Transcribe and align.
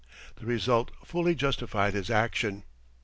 The 0.37 0.47
result 0.47 0.89
fully 1.05 1.35
justified 1.35 1.93
his 1.93 2.09
action. 2.09 2.63